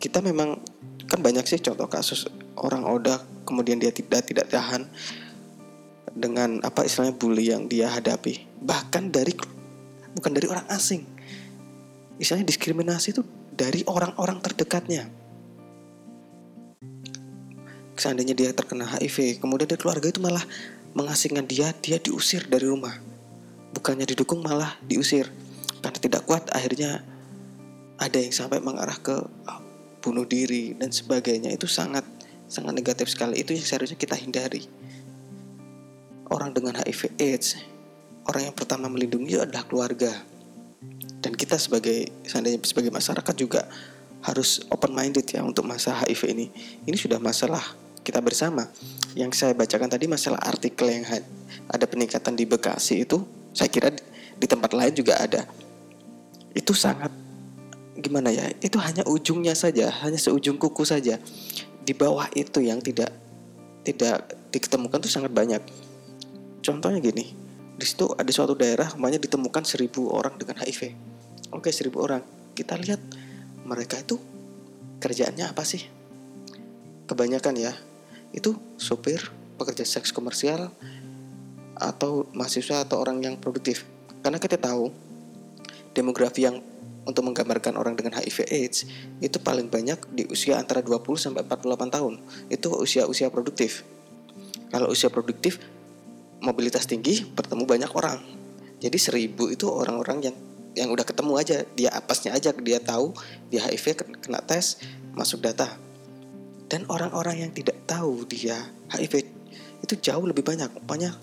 [0.00, 0.56] kita memang
[1.04, 2.24] kan banyak sih contoh kasus
[2.56, 4.88] orang oda kemudian dia tidak tidak tahan
[6.10, 8.46] dengan apa istilahnya bully yang dia hadapi.
[8.64, 9.36] Bahkan dari
[10.16, 11.06] bukan dari orang asing.
[12.16, 13.22] Istilahnya diskriminasi itu
[13.54, 15.08] dari orang-orang terdekatnya.
[18.00, 20.42] Seandainya dia terkena HIV kemudian dia keluarga itu malah
[20.96, 22.96] mengasingkan dia dia diusir dari rumah.
[23.76, 25.28] Bukannya didukung malah diusir.
[25.80, 27.04] Karena tidak kuat akhirnya
[28.00, 29.16] ada yang sampai mengarah ke
[30.00, 32.02] bunuh diri dan sebagainya itu sangat
[32.50, 34.66] sangat negatif sekali itu yang seharusnya kita hindari
[36.32, 37.60] orang dengan HIV AIDS
[38.26, 40.10] orang yang pertama melindungi adalah keluarga
[41.20, 43.68] dan kita sebagai seandainya sebagai masyarakat juga
[44.24, 46.46] harus open minded ya untuk masalah HIV ini
[46.88, 47.62] ini sudah masalah
[48.00, 48.66] kita bersama.
[49.14, 51.04] Yang saya bacakan tadi masalah artikel yang
[51.70, 53.92] ada peningkatan di Bekasi itu, saya kira
[54.34, 55.44] di tempat lain juga ada.
[56.56, 57.12] Itu sangat
[58.00, 58.48] gimana ya?
[58.60, 61.20] Itu hanya ujungnya saja, hanya seujung kuku saja.
[61.84, 63.12] Di bawah itu yang tidak
[63.84, 65.62] tidak diketemukan itu sangat banyak.
[66.60, 67.32] Contohnya gini,
[67.80, 70.92] di situ ada suatu daerah namanya ditemukan seribu orang dengan HIV.
[71.56, 72.20] Oke, seribu orang.
[72.52, 73.00] Kita lihat
[73.64, 74.20] mereka itu
[75.00, 75.80] kerjaannya apa sih?
[77.08, 77.72] Kebanyakan ya,
[78.36, 80.70] itu sopir, pekerja seks komersial,
[81.80, 83.88] atau mahasiswa atau orang yang produktif.
[84.20, 84.92] Karena kita tahu
[85.96, 86.60] demografi yang
[87.08, 88.84] untuk menggambarkan orang dengan HIV AIDS
[89.24, 92.14] itu paling banyak di usia antara 20 sampai 48 tahun.
[92.52, 93.82] Itu usia-usia produktif.
[94.68, 95.58] Kalau usia produktif
[96.44, 98.20] mobilitas tinggi bertemu banyak orang.
[98.80, 100.36] Jadi seribu itu orang-orang yang
[100.70, 103.10] yang udah ketemu aja dia apesnya aja dia tahu
[103.50, 104.78] dia HIV kena tes
[105.18, 105.66] masuk data
[106.70, 108.54] dan orang-orang yang tidak tahu dia
[108.94, 109.26] HIV
[109.82, 110.70] itu jauh lebih banyak.
[110.86, 111.14] Banyak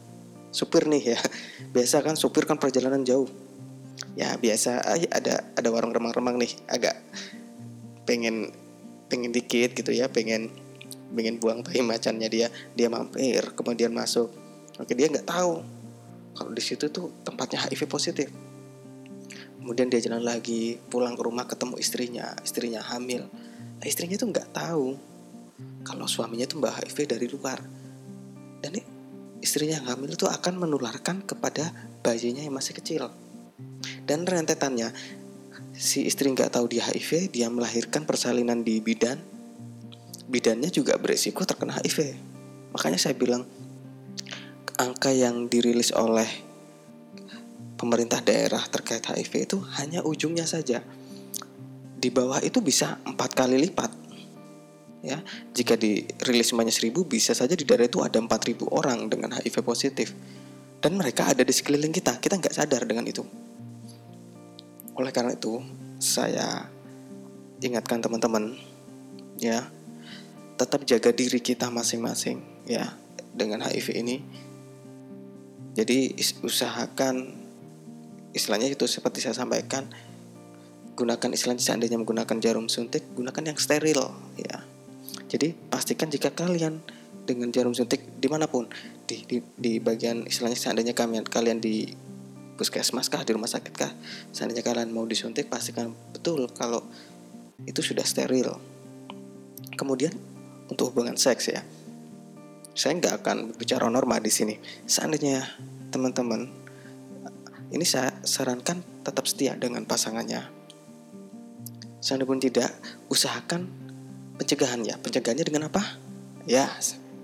[0.52, 1.20] supir nih ya.
[1.74, 3.32] Biasa kan supir kan perjalanan jauh.
[4.17, 4.82] Ya biasa
[5.13, 6.97] ada ada warung remang-remang nih agak
[8.10, 8.49] pengen
[9.08, 10.49] pengen dikit gitu ya, pengen
[11.13, 14.34] pengen buang tai macannya dia, dia mampir kemudian masuk.
[14.82, 15.62] Oke, dia nggak tahu
[16.34, 18.30] kalau di situ tuh tempatnya HIV positif.
[19.62, 23.27] Kemudian dia jalan lagi, pulang ke rumah ketemu istrinya, istrinya hamil.
[23.77, 24.95] Nah, istrinya tuh nggak tahu
[25.86, 27.60] kalau suaminya itu mbak HIV dari luar
[28.60, 28.73] dan
[29.39, 33.08] istrinya yang hamil itu akan menularkan kepada bayinya yang masih kecil
[34.08, 34.93] dan rentetannya
[35.76, 39.20] si istri nggak tahu dia HIV dia melahirkan persalinan di bidan.
[40.28, 42.15] Bidannya juga beresiko terkena HIV
[42.76, 43.48] makanya saya bilang
[44.76, 46.28] angka yang dirilis oleh
[47.80, 50.84] pemerintah daerah terkait HIV itu hanya ujungnya saja.
[51.98, 53.91] Di bawah itu bisa empat kali lipat.
[55.06, 55.24] Ya
[55.56, 60.12] jika dirilis semuanya seribu bisa saja di daerah itu ada 4000 orang dengan HIV positif.
[60.78, 62.22] Dan mereka ada di sekeliling kita.
[62.22, 63.47] Kita nggak sadar dengan itu
[64.98, 65.62] oleh karena itu
[66.02, 66.66] saya
[67.62, 68.58] ingatkan teman-teman
[69.38, 69.70] ya
[70.58, 72.98] tetap jaga diri kita masing-masing ya
[73.38, 74.18] dengan HIV ini.
[75.78, 77.38] Jadi usahakan
[78.34, 79.86] istilahnya itu seperti saya sampaikan
[80.98, 84.66] gunakan istilahnya seandainya menggunakan jarum suntik gunakan yang steril ya.
[85.30, 86.82] Jadi pastikan jika kalian
[87.30, 88.66] dengan jarum suntik di mana pun
[89.06, 91.94] di, di, di bagian istilahnya seandainya kalian kalian di
[92.58, 93.93] puskesmas kah di rumah sakit kah
[94.34, 96.82] seandainya kalian mau disuntik pastikan betul kalau
[97.63, 98.58] itu sudah steril
[99.78, 100.12] kemudian
[100.67, 101.62] untuk hubungan seks ya
[102.74, 104.58] saya nggak akan bicara norma di sini
[104.89, 105.46] seandainya
[105.93, 106.50] teman-teman
[107.70, 110.58] ini saya sarankan tetap setia dengan pasangannya
[112.08, 112.72] Seandainya pun tidak,
[113.12, 113.67] usahakan
[114.39, 114.96] pencegahan ya.
[114.96, 116.00] Pencegahannya dengan apa?
[116.48, 116.72] Ya,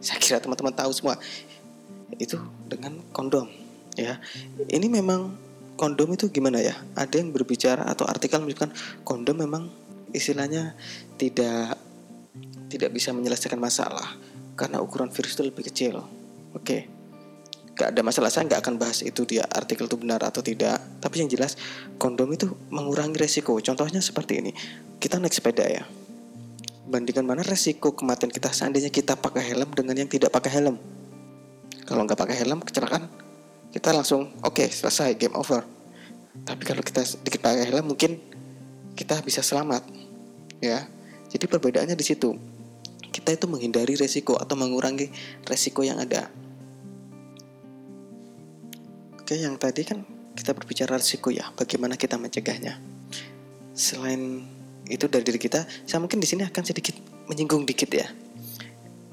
[0.03, 1.15] saya kira teman-teman tahu semua.
[2.19, 3.62] Itu dengan kondom
[3.97, 4.19] ya.
[4.69, 5.33] Ini memang
[5.75, 6.75] kondom itu gimana ya?
[6.93, 9.69] Ada yang berbicara atau artikel menunjukkan kondom memang
[10.13, 10.77] istilahnya
[11.17, 11.77] tidak
[12.69, 14.17] tidak bisa menyelesaikan masalah
[14.57, 16.01] karena ukuran virus itu lebih kecil.
[16.53, 16.61] Oke.
[16.61, 16.81] Okay
[17.73, 21.25] gak ada masalah saya nggak akan bahas itu dia artikel itu benar atau tidak tapi
[21.25, 21.57] yang jelas
[21.97, 24.51] kondom itu mengurangi resiko contohnya seperti ini
[25.01, 25.81] kita naik sepeda ya
[26.85, 30.77] bandingkan mana resiko kematian kita seandainya kita pakai helm dengan yang tidak pakai helm
[31.89, 33.09] kalau nggak pakai helm kecelakaan
[33.73, 35.65] kita langsung oke okay, selesai game over
[36.45, 38.21] tapi kalau kita sedikit pakai helm mungkin
[38.93, 39.81] kita bisa selamat
[40.61, 40.85] ya
[41.33, 42.37] jadi perbedaannya di situ
[43.09, 45.09] kita itu menghindari resiko atau mengurangi
[45.49, 46.29] resiko yang ada
[49.23, 50.03] Oke, yang tadi kan
[50.35, 52.75] kita berbicara risiko ya, bagaimana kita mencegahnya.
[53.71, 54.43] Selain
[54.91, 56.91] itu dari diri kita, saya mungkin di sini akan sedikit
[57.31, 58.11] menyinggung dikit ya.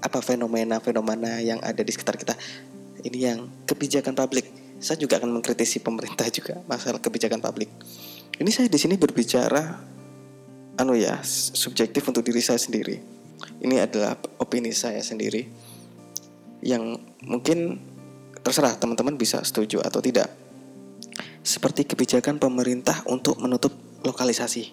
[0.02, 2.34] Apa fenomena-fenomena yang ada di sekitar kita.
[3.00, 4.48] Ini yang kebijakan publik.
[4.80, 7.68] Saya juga akan mengkritisi pemerintah juga masalah kebijakan publik.
[8.40, 9.76] Ini saya di sini berbicara
[10.80, 11.20] anu ya,
[11.52, 12.96] subjektif untuk diri saya sendiri.
[13.60, 15.44] Ini adalah opini saya sendiri
[16.64, 17.76] yang mungkin
[18.40, 20.32] terserah teman-teman bisa setuju atau tidak.
[21.44, 23.72] Seperti kebijakan pemerintah untuk menutup
[24.04, 24.72] lokalisasi.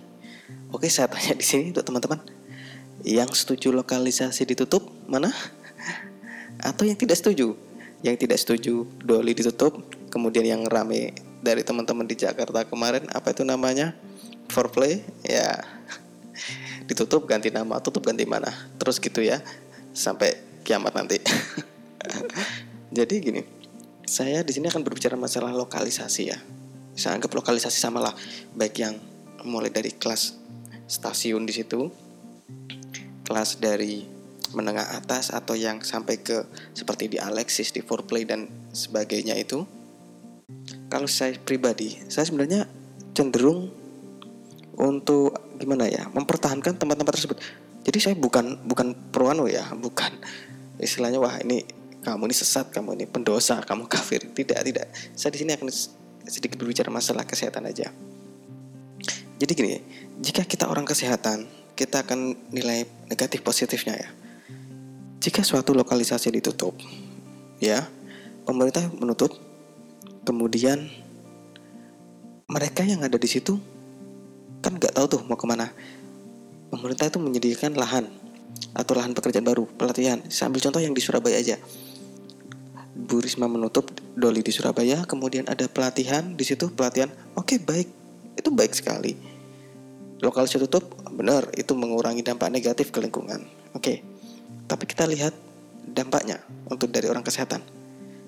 [0.71, 2.19] Oke, saya tanya di sini untuk teman-teman.
[3.03, 5.31] Yang setuju lokalisasi ditutup mana?
[6.63, 7.66] Atau yang tidak setuju?
[8.05, 9.81] Yang tidak setuju doli ditutup,
[10.13, 13.93] kemudian yang rame dari teman-teman di Jakarta kemarin apa itu namanya?
[14.47, 15.60] Foreplay ya
[16.89, 18.49] ditutup ganti nama, tutup ganti mana.
[18.77, 19.41] Terus gitu ya.
[19.97, 21.17] Sampai kiamat nanti.
[22.97, 23.41] Jadi gini,
[24.07, 26.38] saya di sini akan berbicara masalah lokalisasi ya.
[26.97, 28.15] Saya anggap lokalisasi sama lah,
[28.55, 28.95] baik yang
[29.45, 30.33] mulai dari kelas
[30.88, 31.91] stasiun di situ,
[33.27, 34.16] kelas dari
[34.55, 39.65] menengah atas atau yang sampai ke seperti di Alexis, di Foreplay dan sebagainya itu.
[40.88, 42.67] Kalau saya pribadi, saya sebenarnya
[43.12, 43.67] cenderung
[44.77, 47.38] untuk gimana ya, mempertahankan tempat-tempat tersebut.
[47.83, 50.12] Jadi saya bukan bukan pro anu ya, bukan
[50.77, 51.65] istilahnya wah ini
[52.05, 54.23] kamu ini sesat, kamu ini pendosa, kamu kafir.
[54.31, 54.88] Tidak, tidak.
[55.17, 55.67] Saya di sini akan
[56.27, 57.91] sedikit berbicara masalah kesehatan aja.
[59.38, 59.77] Jadi gini,
[60.23, 61.45] jika kita orang kesehatan,
[61.77, 64.10] kita akan nilai negatif positifnya ya.
[65.17, 66.77] Jika suatu lokalisasi ditutup,
[67.58, 67.89] ya,
[68.45, 69.34] pemerintah menutup,
[70.21, 70.88] kemudian
[72.47, 73.60] mereka yang ada di situ
[74.62, 75.73] kan nggak tahu tuh mau ke mana.
[76.69, 78.06] Pemerintah itu menyediakan lahan
[78.75, 80.21] atau lahan pekerjaan baru, pelatihan.
[80.30, 81.58] Saya ambil contoh yang di Surabaya aja.
[82.97, 87.10] Bu Risma menutup Doli di Surabaya, kemudian ada pelatihan di situ pelatihan.
[87.38, 87.89] Oke, okay, baik.
[88.36, 89.13] Itu baik sekali.
[90.19, 93.45] Lokalisasi tutup, benar, itu mengurangi dampak negatif ke lingkungan.
[93.77, 94.01] Oke.
[94.01, 94.16] Okay.
[94.67, 95.34] Tapi kita lihat
[95.88, 97.63] dampaknya untuk dari orang kesehatan.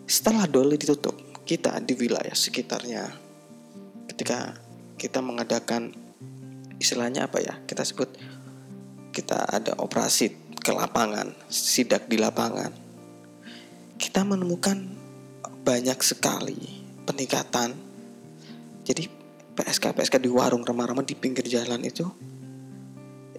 [0.09, 3.03] Setelah Doli ditutup, kita di wilayah sekitarnya
[4.09, 4.57] ketika
[4.95, 5.93] kita mengadakan
[6.79, 7.59] istilahnya apa ya?
[7.67, 8.09] Kita sebut
[9.11, 12.89] kita ada operasi ke lapangan, sidak di lapangan
[13.99, 14.79] kita menemukan
[15.67, 16.55] banyak sekali
[17.03, 17.75] peningkatan.
[18.87, 19.11] Jadi
[19.59, 22.07] PSK PSK di warung remah-remah di pinggir jalan itu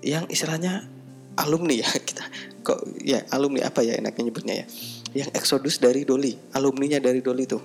[0.04, 0.84] yang istilahnya
[1.38, 2.24] alumni ya kita
[2.60, 4.66] kok ya alumni apa ya enaknya nyebutnya ya?
[5.10, 7.58] Yang eksodus dari Doli alumninya dari Doli itu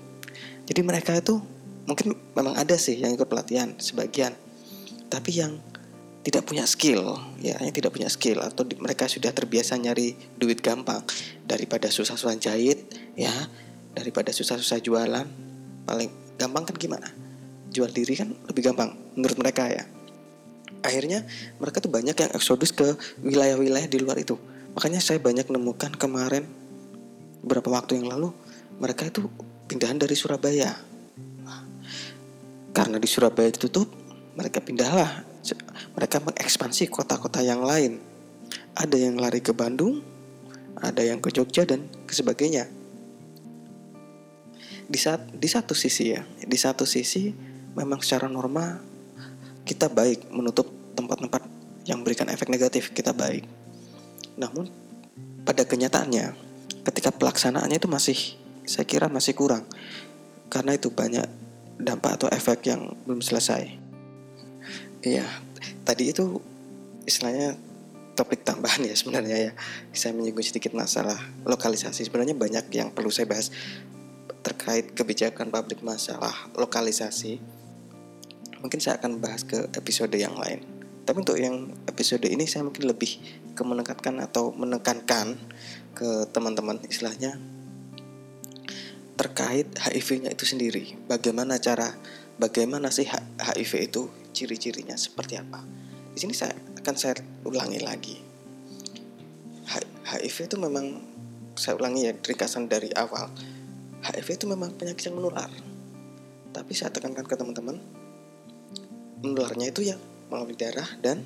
[0.65, 1.37] jadi mereka itu
[1.85, 4.33] mungkin memang ada sih yang ikut pelatihan sebagian
[5.09, 5.61] tapi yang
[6.25, 10.57] tidak punya skill ya yang tidak punya skill atau di, mereka sudah terbiasa nyari duit
[10.57, 11.05] gampang
[11.45, 13.29] daripada susah-susah jahit ya
[13.93, 15.27] daripada susah-susah jualan
[15.85, 17.07] paling gampang kan gimana?
[17.69, 19.85] Jual diri kan lebih gampang menurut mereka ya
[20.85, 21.25] akhirnya
[21.57, 24.37] mereka tuh banyak yang eksodus ke wilayah-wilayah di luar itu.
[24.75, 26.45] Makanya saya banyak nemukan kemarin
[27.41, 28.33] beberapa waktu yang lalu
[28.81, 29.25] mereka itu
[29.65, 30.75] pindahan dari Surabaya.
[32.75, 33.87] Karena di Surabaya ditutup
[34.35, 35.23] mereka pindahlah.
[35.95, 38.03] Mereka mengekspansi kota-kota yang lain.
[38.75, 40.03] Ada yang lari ke Bandung
[40.79, 42.67] ada yang ke Jogja dan sebagainya.
[44.85, 47.33] Di saat di satu sisi ya di satu sisi
[47.73, 48.77] memang secara norma
[49.65, 51.41] kita baik menutup tempat-tempat
[51.89, 53.43] yang memberikan efek negatif kita baik.
[54.37, 54.69] Namun
[55.41, 56.33] pada kenyataannya
[56.85, 58.17] ketika pelaksanaannya itu masih
[58.65, 59.65] saya kira masih kurang.
[60.49, 61.25] Karena itu banyak
[61.81, 63.67] dampak atau efek yang belum selesai.
[65.05, 65.25] Iya
[65.85, 66.41] tadi itu
[67.05, 67.57] istilahnya
[68.15, 69.51] topik tambahan ya sebenarnya ya.
[69.91, 72.05] Saya menyinggung sedikit masalah lokalisasi.
[72.05, 73.49] Sebenarnya banyak yang perlu saya bahas
[74.45, 77.41] terkait kebijakan publik masalah lokalisasi
[78.65, 80.65] mungkin saya akan bahas ke episode yang lain.
[81.05, 83.21] Tapi untuk yang episode ini saya mungkin lebih
[83.53, 85.37] ke menekankan atau menekankan
[85.93, 87.37] ke teman-teman istilahnya
[89.13, 90.97] terkait HIV-nya itu sendiri.
[91.05, 91.93] Bagaimana cara
[92.41, 93.05] bagaimana sih
[93.37, 95.61] HIV itu ciri-cirinya seperti apa?
[96.17, 98.17] Di sini saya akan saya ulangi lagi.
[100.09, 101.05] HIV itu memang
[101.53, 103.29] saya ulangi ya ringkasan dari awal.
[104.01, 105.53] HIV itu memang penyakit yang menular.
[106.49, 108.04] Tapi saya tekankan ke teman-teman
[109.25, 109.97] menularnya itu ya
[110.29, 111.25] melalui darah dan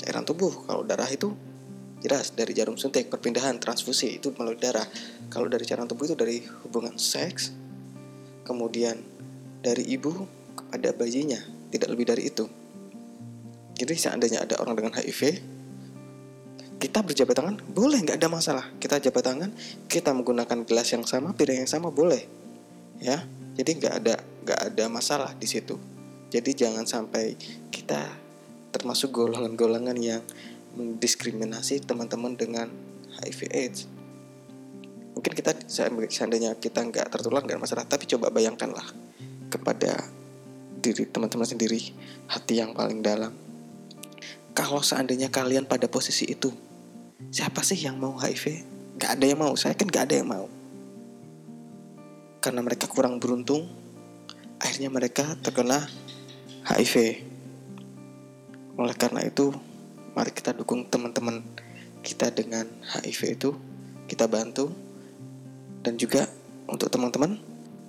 [0.00, 1.36] cairan tubuh kalau darah itu
[2.00, 4.86] jelas dari jarum suntik perpindahan transfusi itu melalui darah
[5.28, 7.52] kalau dari cairan tubuh itu dari hubungan seks
[8.48, 8.96] kemudian
[9.60, 10.24] dari ibu
[10.56, 12.48] kepada bayinya tidak lebih dari itu
[13.78, 15.38] jadi seandainya ada orang dengan HIV,
[16.82, 18.66] kita berjabat tangan boleh nggak ada masalah.
[18.82, 19.54] Kita jabat tangan,
[19.86, 22.26] kita menggunakan gelas yang sama, piring yang sama boleh,
[22.98, 23.22] ya.
[23.54, 25.78] Jadi nggak ada nggak ada masalah di situ.
[26.28, 27.36] Jadi jangan sampai
[27.72, 28.04] kita
[28.72, 30.22] termasuk golongan-golongan yang
[30.76, 32.68] mendiskriminasi teman-teman dengan
[33.24, 33.88] HIV/AIDS.
[35.16, 35.56] Mungkin kita
[36.06, 38.84] seandainya kita nggak tertular nggak masalah, tapi coba bayangkanlah
[39.48, 40.06] kepada
[40.78, 41.80] diri teman-teman sendiri
[42.30, 43.48] hati yang paling dalam
[44.58, 46.50] kalau seandainya kalian pada posisi itu,
[47.30, 48.66] siapa sih yang mau HIV?
[48.98, 50.50] Gak ada yang mau, saya kan gak ada yang mau.
[52.42, 53.70] Karena mereka kurang beruntung,
[54.58, 55.86] akhirnya mereka terkena
[56.68, 57.24] HIV.
[58.78, 59.50] Oleh karena itu,
[60.12, 61.40] mari kita dukung teman-teman
[62.04, 63.50] kita dengan HIV itu,
[64.06, 64.70] kita bantu.
[65.80, 66.28] Dan juga
[66.68, 67.40] untuk teman-teman,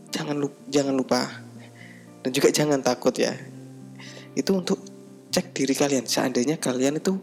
[0.10, 1.22] jangan lupa, jangan lupa
[2.20, 3.36] dan juga jangan takut ya.
[4.36, 4.80] Itu untuk
[5.30, 7.14] cek diri kalian seandainya kalian itu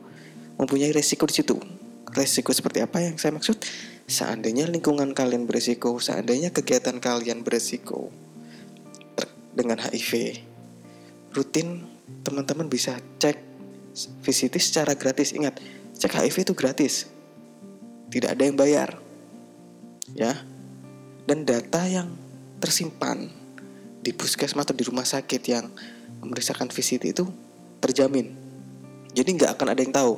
[0.56, 1.58] mempunyai resiko di situ
[2.14, 3.58] resiko seperti apa yang saya maksud
[4.06, 8.14] seandainya lingkungan kalian beresiko seandainya kegiatan kalian beresiko
[9.52, 10.40] dengan HIV
[11.36, 11.84] rutin
[12.24, 13.36] teman-teman bisa cek
[14.24, 15.36] VCT secara gratis.
[15.36, 15.60] Ingat
[16.00, 16.94] cek HIV itu gratis.
[18.08, 18.96] Tidak ada yang bayar
[20.16, 20.32] ya.
[21.26, 22.08] Dan data yang
[22.62, 23.28] tersimpan
[24.00, 25.66] di puskesmas atau di rumah sakit yang
[26.22, 27.26] memeriksakan VCT itu
[27.82, 28.32] terjamin.
[29.10, 30.14] Jadi nggak akan ada yang tahu.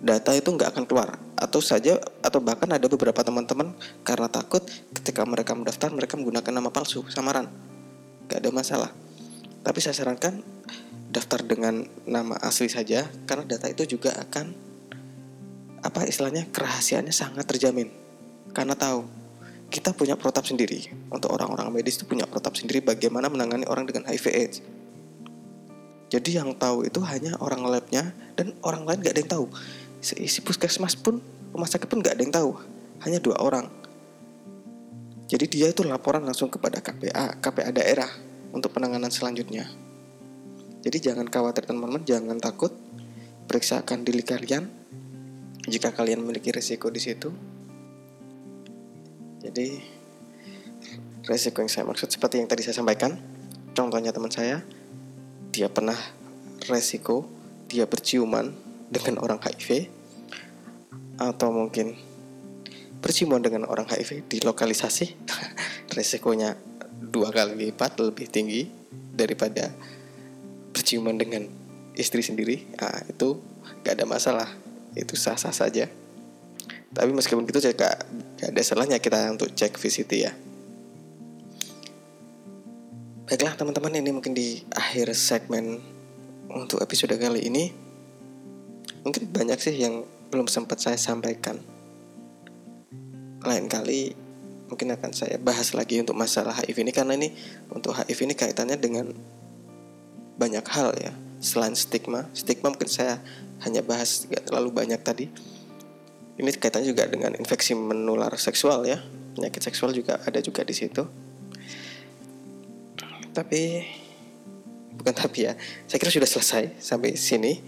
[0.00, 1.16] Data itu nggak akan keluar.
[1.40, 3.72] Atau saja atau bahkan ada beberapa teman-teman
[4.04, 7.46] karena takut ketika mereka mendaftar mereka menggunakan nama palsu samaran.
[8.26, 8.90] Nggak ada masalah
[9.60, 10.40] tapi saya sarankan
[11.10, 14.54] daftar dengan nama asli saja karena data itu juga akan
[15.80, 17.88] apa istilahnya kerahasiaannya sangat terjamin
[18.52, 19.04] karena tahu
[19.70, 24.06] kita punya protap sendiri untuk orang-orang medis itu punya protap sendiri bagaimana menangani orang dengan
[24.06, 24.80] HIV/AIDS
[26.10, 29.46] jadi yang tahu itu hanya orang labnya dan orang lain gak ada yang tahu.
[30.02, 31.22] Seisi puskesmas pun,
[31.54, 32.50] rumah sakit pun gak ada yang tahu.
[33.06, 33.70] Hanya dua orang.
[35.30, 38.10] Jadi dia itu laporan langsung kepada KPA, KPA daerah
[38.50, 39.66] untuk penanganan selanjutnya.
[40.80, 42.72] Jadi jangan khawatir teman-teman, jangan takut.
[43.50, 44.70] Periksakan diri kalian
[45.66, 47.34] jika kalian memiliki resiko di situ.
[49.42, 49.66] Jadi
[51.26, 53.18] resiko yang saya maksud seperti yang tadi saya sampaikan.
[53.74, 54.62] Contohnya teman saya,
[55.50, 55.98] dia pernah
[56.70, 57.26] resiko
[57.70, 58.50] dia berciuman
[58.90, 59.86] dengan orang HIV
[61.18, 61.94] atau mungkin
[62.98, 65.06] berciuman dengan orang HIV di lokalisasi
[65.96, 66.69] resikonya
[67.10, 68.70] dua kali lipat lebih tinggi
[69.10, 69.74] daripada
[70.70, 71.44] berciuman dengan
[71.98, 73.36] istri sendiri nah, itu
[73.82, 74.48] gak ada masalah.
[74.94, 75.86] Itu sah-sah saja.
[76.90, 77.96] Tapi meskipun gitu gak,
[78.38, 80.32] gak ada salahnya kita untuk cek VCT ya.
[83.30, 85.78] Baiklah teman-teman ini mungkin di akhir segmen
[86.50, 87.70] untuk episode kali ini.
[89.06, 90.02] Mungkin banyak sih yang
[90.34, 91.62] belum sempat saya sampaikan.
[93.46, 94.12] Lain kali
[94.70, 97.34] mungkin akan saya bahas lagi untuk masalah HIV ini Karena ini
[97.74, 99.10] untuk HIV ini kaitannya dengan
[100.38, 101.12] banyak hal ya
[101.42, 103.18] Selain stigma Stigma mungkin saya
[103.66, 105.26] hanya bahas gak terlalu banyak tadi
[106.40, 108.96] Ini kaitannya juga dengan infeksi menular seksual ya.
[109.36, 111.04] Penyakit seksual juga ada juga di situ.
[113.36, 113.84] Tapi
[114.96, 115.52] bukan tapi ya.
[115.84, 117.60] Saya kira sudah selesai sampai sini.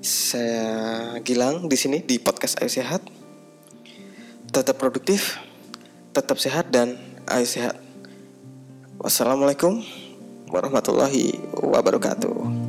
[0.00, 3.04] Saya Gilang di sini di podcast Ayo Sehat.
[4.48, 5.36] Tetap produktif,
[6.12, 7.00] tetap sehat dan
[7.32, 7.76] ayo sehat.
[9.00, 9.80] Wassalamualaikum
[10.52, 12.61] warahmatullahi wabarakatuh.